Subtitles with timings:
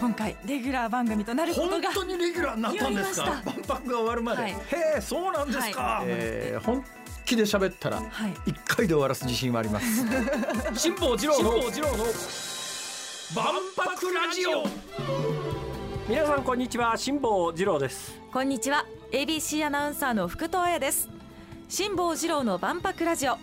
[0.00, 3.42] 今回レギュラー番組となること本が当にレギュラーになったんですか？
[3.44, 4.52] 万博が終わるまで、はい。
[4.52, 4.56] へ
[4.98, 6.84] えそうなんですか、えー本
[7.24, 8.34] 気で喋ったらはい。
[8.46, 9.86] 一回で終わらす自信はあります。
[10.74, 11.50] 辛坊治郎の
[13.34, 14.64] 万博ラジオ。
[16.08, 18.18] 皆さんこんにちは辛坊治郎です。
[18.32, 18.86] こんにちは。
[19.12, 21.08] ABC アナウンサーの福藤彩です。
[21.68, 23.36] 辛坊治郎の万博ラジオ。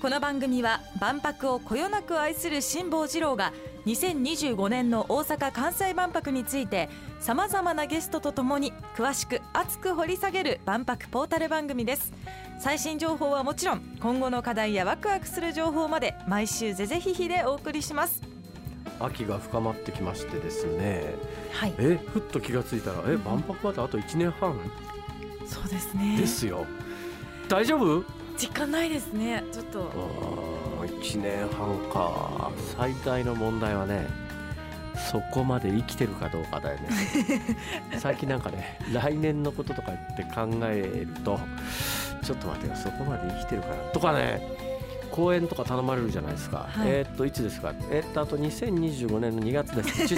[0.00, 3.52] この番組は万博をこよなく愛する辛坊治郎が
[3.86, 6.88] 2025年の大阪・関西万博について
[7.20, 12.12] さまざまなゲストとともに詳しく熱く掘り下げる万博ポータル番組です。
[12.60, 18.22] 最新情報はもちろん今後の課題やワクワクする情報まで毎週ぜぜひひでお送りします。
[19.00, 21.14] 秋が深まってきましてですね。
[21.52, 21.74] はい。
[21.78, 24.56] えふっと気がついたらえ万博まであと1年半？
[25.44, 26.16] そうですね。
[26.16, 26.66] ですよ。
[27.48, 28.04] 大丈夫？
[28.38, 29.42] 実感ないですね。
[29.52, 29.90] ちょっと
[30.82, 32.50] あー1年半か。
[32.76, 34.06] 最大の問題はね
[35.10, 36.88] そこまで生きてるかどうかだよね。
[37.98, 41.38] 最近なんかね来年のこととかって考えると
[42.22, 44.46] ちょっと待ってよそこまで生きてるかなとかね
[45.10, 46.88] 公演とか頼まれるじゃないですか、はい。
[46.88, 47.72] えーっといつですか？
[47.90, 50.14] えーっとあと2025年の2月です。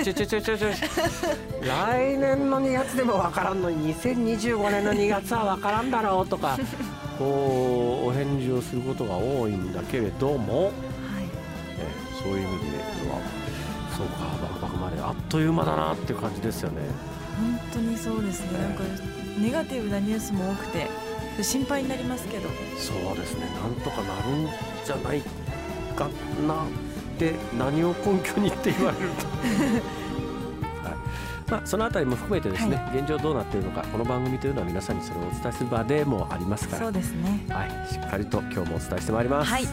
[1.66, 6.56] 来年の2月でもわからんのに2025年の2月はわからんだろうとか
[7.18, 10.72] こうお返事をすることが多いんだけれども、はい。
[11.78, 12.78] えーそういう意味で
[13.10, 13.20] は
[13.94, 14.20] そうか
[14.60, 16.80] 万博まであっという間だなっていう感じですよね。
[17.36, 18.82] 本当にそうですね、なんか
[19.38, 20.88] ネガティブなニュースも多くて
[21.42, 22.48] 心配になりますけど。
[22.78, 23.46] そうですね。
[23.60, 24.48] なんとかなるん
[24.84, 25.20] じゃない
[25.94, 26.08] か
[26.46, 26.66] なっ
[27.18, 29.26] て何を根拠にって言われると。
[31.54, 36.82] はいまあ、そのあたりも含めてですね、現状どうなっているのかこの番組というのは皆さんにそれをお伝えする場でもありますから。
[36.84, 37.44] そうですね。
[37.48, 39.50] はい、しっかりと今日もお伝えしてまいります。
[39.50, 39.68] はい。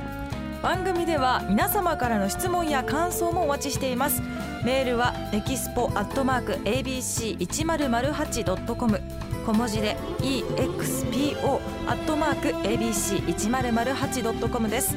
[0.61, 4.21] 番組では皆様からの質問や感想もお待ちしています。
[4.63, 9.01] メールはエキスポアットマーク ABC1008.com
[9.47, 14.95] 小文字で EXPO アットマーク ABC1008.com です。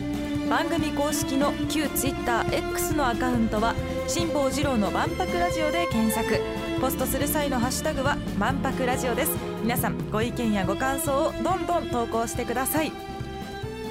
[0.51, 3.75] 番組公式の旧 TwitterX のアカウントは
[4.07, 6.39] 辛坊治郎の万博ラジオで検索
[6.85, 9.31] ポストする際のハッシュタグは万博ラジオです。
[9.63, 12.93] 皆さんご意見やご感想をどんどん投稿してください。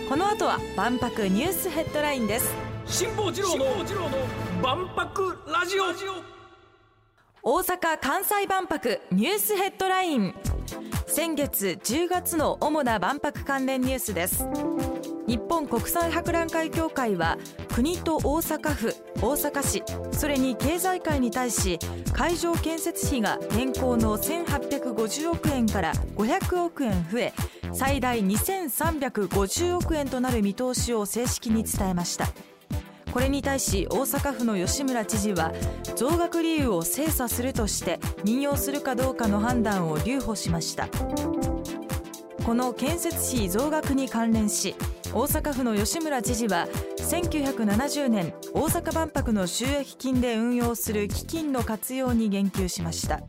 [0.08, 2.54] この後は万博ニュースヘッドラインです。
[2.86, 3.66] 辛坊治郎の
[4.62, 5.86] 万博ラジオ。
[7.42, 10.36] 大阪・関西万博ニュースヘッドライン。
[11.08, 14.46] 先月10月の主な万博関連ニュースです
[15.28, 17.38] 日本国際博覧会協会は
[17.74, 21.80] 国と大阪府大阪市それに経済界に対し
[22.12, 27.34] 会場建設費が現行の1850億円から500億円増え
[27.72, 32.28] 最大2350億円となる見通しを正式に伝えました。
[33.12, 35.54] これに対し大阪府の吉村知事は
[35.96, 40.88] 増額理由を精査するとして任用するかどうかの判断を留保しました。
[42.44, 44.76] この建設費増額に関連し
[45.14, 53.22] 大阪府の吉村知事は1970年大阪万博の収益金で運用する基金の活用に言及しました。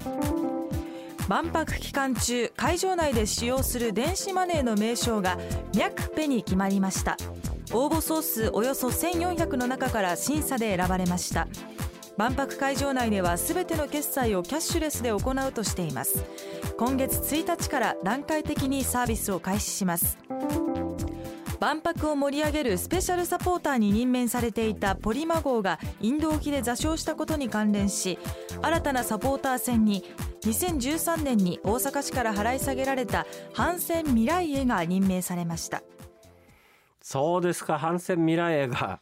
[1.28, 5.38] 万博期間中会場内で使用する電子マネーの名称が
[5.74, 7.18] ミャクペに決まりました。
[7.72, 11.48] 応募総数およそ1400の中から審査で選ばれました。
[12.16, 16.24] 万博会場内では全ての決済をキャッシュレスで行うとしています。
[16.78, 20.16] 今月1日から段階的にサービスを開始します。
[21.64, 28.18] 万博を盛り上げるスペシャルサポーターに任命されていたポリマ号がインド沖で座礁したことに関連し
[28.60, 30.04] 新たなサポーター船に
[30.42, 35.82] 2013年に大阪市から払い下げられた帆船未来へが任命されました。
[37.00, 39.00] そうですか帆船未来へが。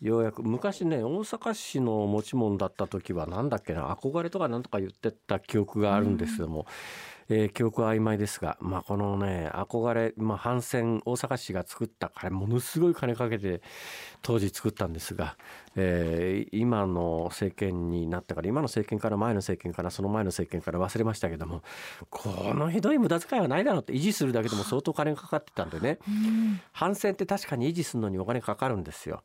[0.00, 6.66] ようやく昔ね大阪市の持ち物だった時はなんだっけな憧れとかなんとか言ってた記憶があるんですけども、
[7.28, 13.60] えー記憶は曖昧ですが、まあ、このね憧れ、まあ、帆船大阪市が作ったあれものすごい金かけて
[14.22, 15.36] 当時作ったんですが、
[15.76, 21.62] えー今の政権になったから今の政権から前の政権からその前の政権から忘れましたけども
[22.08, 25.98] このひどい無駄遣いはないだろうって維持するだけでも相当金がかかってたんでね。
[26.72, 29.22] 帆船って確かに維持するのにお金かかるんですよ。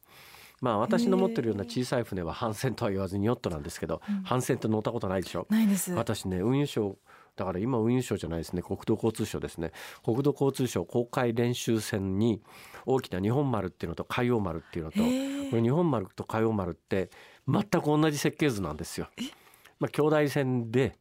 [0.64, 5.46] まあ私の持ってるような小さい船は帆船とは言わずにヨットなんですけど、帆船って乗ったことないでしょ？
[5.50, 5.92] ないです。
[5.92, 6.98] 私ね運輸省
[7.36, 9.74] だから今運輸省じゃないですね国土交通省ですね。
[10.06, 12.42] 国土交通省公海練習船に
[12.86, 17.10] 大きな日本丸っていうのと海洋丸っていうのとこれ日本丸と海洋丸って
[17.46, 19.08] 全く同じ設計図なんですよ。
[19.82, 20.96] まあ兄弟船で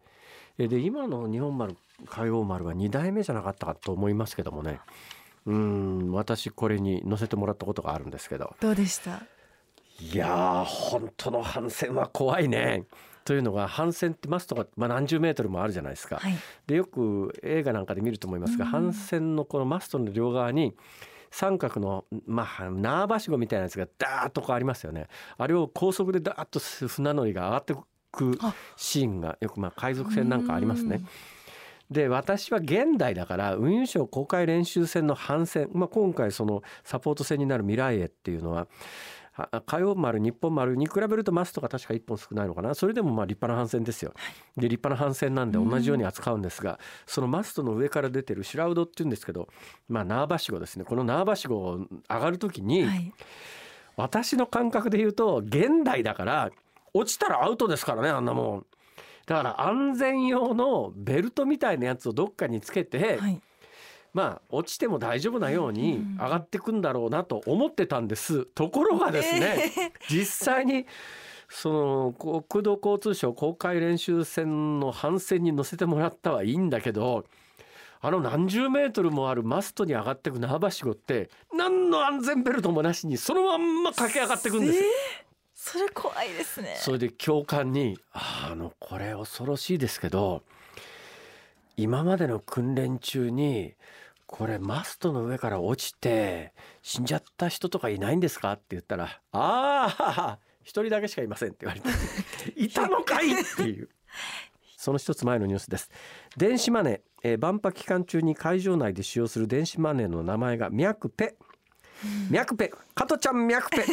[0.58, 1.76] えで今の日本丸
[2.06, 4.80] 海洋丸は2代目じゃなかったかと思いますけどもね。
[5.46, 8.56] うん私これに乗せてもらったことがあるんですけど。
[8.60, 9.22] どうでした？
[10.10, 12.84] いやー本当の帆船は怖いね
[13.24, 16.16] というのが帆船ってマストが、まあ、何十メートルもあるじゃないですか。
[16.16, 20.74] はいでよく映画なんかで見ると思いますが、うん帆船のこのマストの両側に
[21.30, 25.06] 三角の、まあ、縄ばしごみたいなやつがダーッとこうありますよね。
[25.38, 27.74] あれを高速でダーッと船乗りが上がって
[28.10, 31.02] くあシーンがよくまあ海賊船なんかありますね。
[31.90, 38.66] で私は現代だから運輸省公開練習船の帆船、まあ、今回そのサポート船になる未来へっていうのはあ
[39.66, 42.74] 火曜丸日本丸に比べるとマストが確か1本少ないのかな。
[42.74, 44.12] それでもまあ立派な帆船ですよ。
[44.56, 49.48] で立派な帆船なんで同じように扱うんですが、そのマストの上から出てるシュラウドっていうんですけど、
[49.88, 50.84] まあ、縄ばしごですね。
[50.84, 53.12] この縄ばしごを上がる時に、はい。
[53.96, 56.50] 私の感覚で言うと現代だから
[56.94, 58.66] 落ちたらアウトですからねあんなもん。
[59.26, 63.40] だから安全用のベルトみたいなやつをどっかにつけて、はい
[64.12, 68.46] まあ落ちても大丈夫なようにうん上がってくんだろうなと思ってたんです。
[68.46, 69.72] ところがですね、
[70.08, 70.86] 実際に
[71.48, 71.72] そ
[72.18, 77.26] の国土交通省公開練習船の帆船に乗せてもらったはいいんだけど
[78.00, 84.84] あの何十メートルもあるマストに上がってく縄ばしごって何の安全ベルトもなしにそのまんま駆け上がってくんですよ。
[85.54, 90.42] それ怖いですねそれで教官に「ああのこれ恐ろしいですけど
[91.76, 93.74] 今までの訓練中に
[94.26, 101.88] これマストの上から落ちて死んじゃった人とかいないんですか?」って言ったら「ああ一人だけしかいません」って言われて
[102.56, 103.88] 「いたのかい!」っていう。
[104.76, 105.90] その一つ前のニュースです。
[106.36, 111.36] 電子マネー、えー万博期間中に会場内で使用する電子マネーの名前がミャクペ。
[112.28, 113.84] ミャクペ、加トちゃんミャクペ。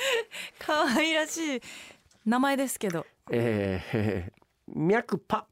[0.58, 1.60] 可愛らしい
[2.24, 5.46] 名前ですけどえーえー、脈パ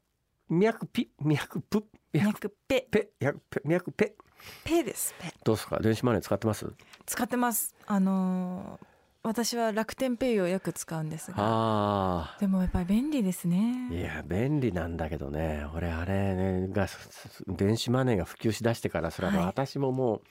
[0.49, 2.87] 脈ピ脈プ脈脈ペ。
[2.89, 3.09] ペ。
[3.19, 3.61] 脈ペ。
[3.65, 4.15] 脈ペ。
[4.63, 5.33] ペですペ。
[5.43, 5.79] どうですか？
[5.79, 6.71] 電子マネー使ってます？
[7.05, 7.75] 使ってます。
[7.85, 8.96] あのー
[9.27, 11.35] 私は楽天ペイをよく使うんですが。
[11.37, 12.37] あ。
[12.39, 15.65] でもやっぱり便利ですあいねや便利なんだけどね。
[15.75, 16.87] 俺あれねが
[17.47, 19.45] 電子マネーが普及しだしてからそれははい。
[19.47, 20.21] 私ももう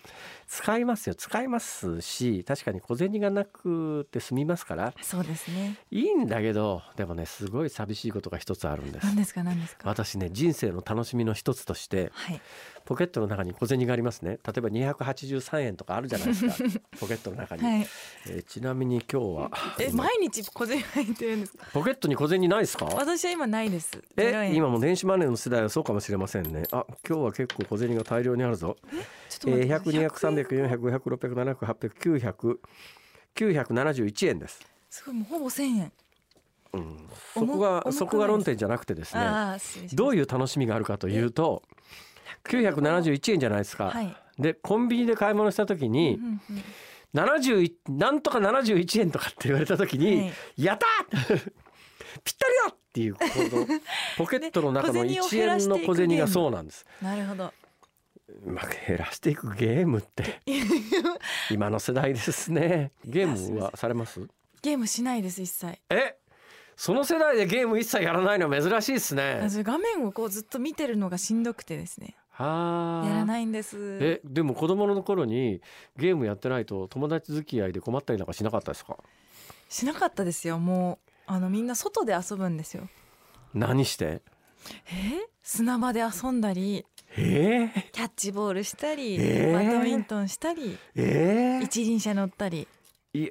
[0.46, 1.14] 使いますよ。
[1.14, 4.94] 使いますし確かに小銭がなくて済みますから。
[5.02, 5.76] そうですね。
[5.90, 9.04] いいんだけどでもねすごい寂しいことが一つあるんです。
[9.06, 9.88] 何ですか何ですか？
[9.88, 12.40] 私ね人生の楽しみの一つとしてはい。
[12.86, 14.38] ポケットの中に小銭がありますね。
[14.46, 16.54] 例えば283円とかあるじゃないですか。
[17.00, 17.86] ポケットの中に、はい。
[18.28, 19.50] えーちなみに今日は。
[19.80, 21.66] え毎日小銭入ってるんですか？
[21.72, 22.86] ポケットに小銭ないですか？
[22.86, 24.02] 私は今ないです。
[24.16, 24.54] え円。
[24.54, 26.62] 今も電子マネーの世代はそうかもしれませんね。
[26.70, 28.76] あ今日は結構小銭が大量にあるぞ。
[29.28, 32.58] ちょっとえー、待って100、200、300、400、500、600、700、800、900、
[33.34, 34.60] 971円です。
[34.88, 35.92] すごいもうほぼ千円。
[36.72, 39.22] うん、そこがそこが論点じゃなくてですね。
[39.94, 41.62] どういう楽しみがあるかというと
[42.44, 43.40] 971円。
[43.40, 44.14] じゃないですか、はい。
[44.38, 46.40] でコンビニで買い物した時に、うんうん
[47.14, 50.22] 71なんとか71円とかって言われた時に、は
[50.56, 50.64] い。
[50.64, 50.86] やった！
[51.16, 51.52] ー
[52.24, 53.66] ぴったりだっていうこの
[54.16, 56.86] ポケットの中のね小1銭を減らしていく円の小銭がそうなんです。
[57.02, 57.52] なるほど。
[58.44, 60.40] まあ、減らしていくゲームって
[61.50, 62.92] 今の世代ですね。
[63.04, 64.20] ゲームはされます？
[64.62, 65.78] ゲームしないです一切。
[65.90, 66.16] え？
[66.74, 69.38] その世代でゲーム一切やらないのは珍しいですね。
[69.40, 73.08] 私画面をこうずっと見てるのがしんどくてですねはあ。
[73.08, 73.98] やらないんです。
[74.00, 75.62] えでも子供の頃に
[75.96, 78.96] ゲームやってないと友達付き合いで困ったりなんかしなかったですか？
[79.68, 80.58] しなかったですよ。
[80.58, 82.88] もうあのみんな外で遊ぶんですよ。
[83.54, 84.20] 何して？
[84.92, 85.26] え？
[85.42, 86.84] 砂場で遊んだり
[87.16, 87.70] え？
[87.74, 89.52] ー、キャッチボールしたり、え？
[89.52, 91.60] ーバドミントンしたりえ？
[91.62, 92.68] ー、一輪車乗ったり
[93.16, 93.30] いい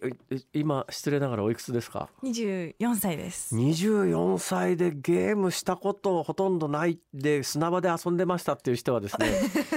[0.54, 3.56] 今失礼ながらおいくつですか？24歳です。
[3.56, 9.28] 24歳でゲームしたことほとんどないで砂場で遊んでましたっていう人はですね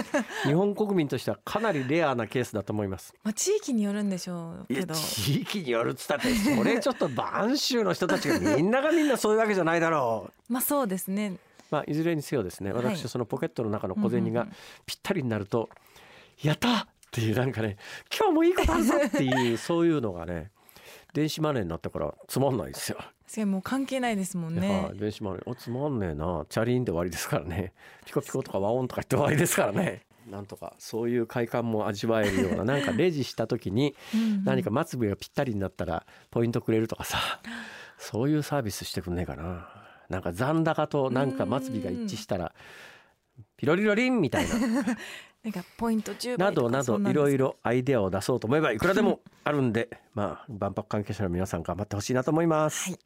[0.44, 3.14] 日本国民としてはかなりレアなケースだと思います。
[3.22, 4.94] まあ地域によるんでしょうけど。
[4.94, 10.32] 地域によるっつったってそれちょっと播州の人たちがみんながみんなそういうわけじゃないだろう。
[10.52, 11.36] まあそうですね。
[11.70, 12.84] まあ、いずれにせよですねはい。
[12.96, 14.46] 私はそのポケットの中の小銭が
[14.86, 15.68] ぴったりになると
[16.42, 17.76] 「やった!」っていうなんかね
[18.16, 20.50] 「今日もいいことあるぞ!」っていうそういうのがね
[21.14, 22.98] 電子マネーになったからつまんないですよ。
[22.98, 27.72] 確かにもう関係ないですもんはねい電子マネーおつまんねえなチャリーンで終わりですからね
[28.06, 30.02] ピコピコとか和音とか言って終わりですからね。
[30.30, 33.96] なんとかそういう快感も味わえるような なんかレジした時に
[34.44, 37.18] 何か末尾がぴったりになったらポイントくれるとかさ
[37.96, 39.68] そういうサービスしてくんねえかな
[40.10, 42.54] なんか残高となんか末尾が一致したら
[43.56, 44.54] ピロリロリンみたいな
[45.44, 49.20] なんかポイント10倍などなどいろいろろアイデアを出そうと思えばいくらでも。
[49.44, 52.98] あるんでまあ万博関係者の皆さん頑張ってほしいなと思います、はい。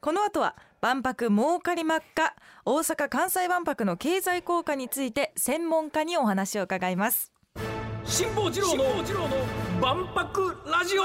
[0.00, 7.32] この後は万博儲かりまっか大阪・関西万博の経済効果について専門家にお話を伺います。
[8.04, 8.84] 辛坊治郎の
[9.80, 11.04] 万博ラジオ。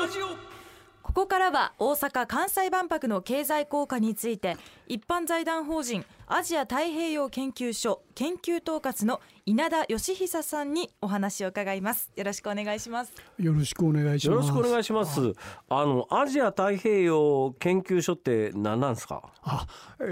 [1.02, 4.58] ここからは大阪・関西万博の経済効果について
[4.92, 12.12] 一般財団法人アジア太平洋研究所研究統括の稲田義久さんにお話を伺います。
[12.16, 13.14] よろしくお願いします。
[13.40, 14.36] よろしくお願いします。
[14.36, 15.34] よろしくお願いします。
[15.70, 19.24] あのアジア太平洋研究所って何なんですか？
[19.42, 19.66] あ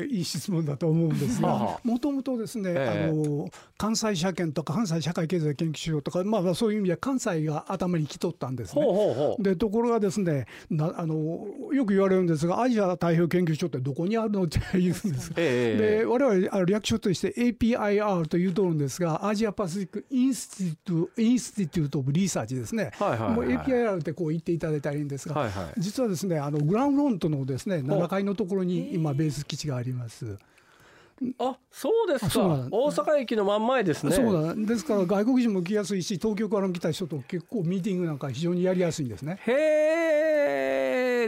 [0.10, 8.84] いい質問だと思うんですがもともとですね、えー、あの関西社研とか関西社会経済研究所とか、まあ、そういう意味で関西が頭に来とったんですね。
[8.84, 9.44] ほうほうほう。
[9.44, 15.32] でところがですねなあのよく言われるんですがアジア太平洋研究所ってどこにあるのって 言うんです。
[15.36, 30.38] えー、で我々あ略称として APIR というとるんですがアジアパシフィックインスティテュインスティテュート・オブ・リサーチですね、はいはいはい、もう APIR ってこう言っていただいたらいいんですが、はいはい、実はですねあのグランフロントのですね7階のところに今ベース基地があります。
[31.40, 32.68] あそうですか。
[32.70, 34.12] 大阪駅の真ん前ですね。
[34.12, 34.54] そうだ。
[34.54, 39.40] ですから外国人も来やすいし東京から来た人と結構ミーティングなんか非常にやりやすいんですね。
[39.48, 39.52] へ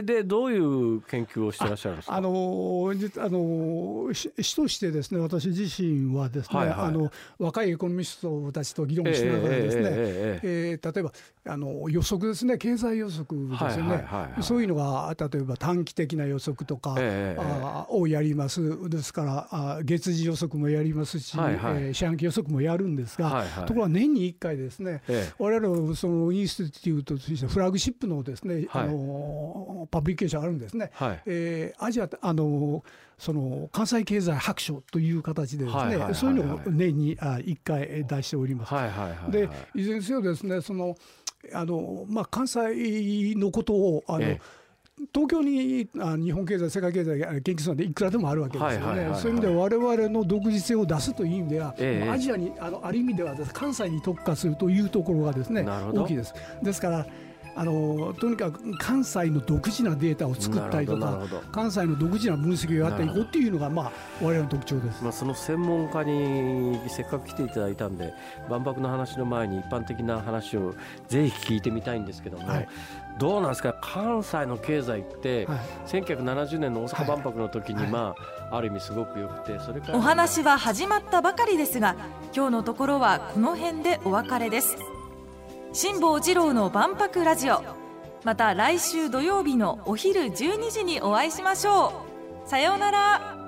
[0.00, 2.14] えでどういう研究をしてらっしゃるんですか？
[2.16, 11.12] あのあの市としてですね私自身はですね、はいはい、あの若いエコノミストたちと議論しながらですね、えー、えー、例えば
[11.46, 14.04] あの予測ですね経済予測ですよね、
[14.42, 18.88] そういうのが例えば短期的な予測とか、えー、あをやります。
[18.88, 32.84] ですからあ月次予測もやりますし、はいはい、えー、四半期予測もやるんですが、はいはい、ところが年に1回ですね、ええ、我々のそのインスティテュートとしてフラグシップのですね、はい、あのパブリケーションあるんですね、はい、えー、アジアあの
[33.18, 38.72] その関西経済白書という形でですね、はいはい、そういうのを年に1回出しております。
[38.72, 40.96] はいはいはいはい、でいずれにせよですねその
[41.52, 44.60] あの、まあ、関西のことをあの、ええ。
[45.14, 56.34] 東京にあ日本経済、世界経済研究するのでいくらでもあるわけですよね、そういう意味では、われわれの独自性を出すという意味では、ええ、アジアにあのある意味では関西に特化するというところがですね大きいです。
[56.62, 57.06] ですから
[57.56, 61.20] あのとにかく関西の独自なデータを作ったりとか
[61.52, 63.92] 関西の独自な分析をやっていこうっていうのがまあ
[64.22, 68.14] 我々の特徴です、まあ、その専門家にせっかく来ていただいたんで
[68.48, 70.74] 万博の話の前に一般的な話を
[71.08, 72.68] ぜひ聞いてみたいんですけども、はい、
[73.18, 73.74] どうなんですか？
[73.80, 78.14] 関西の経済って、はい、1970年の大阪万博の時に、ま
[78.50, 81.96] あ、ある意味すごくよくてそれからお話は始まったばかりですが
[82.34, 84.76] 今日のところはこの辺でお別れです
[85.72, 87.62] 辛坊治郎の万博ラジオ。
[88.24, 92.04] また来週土曜日のお昼12時にお会いしましょ
[92.44, 92.48] う。
[92.48, 93.39] さようなら。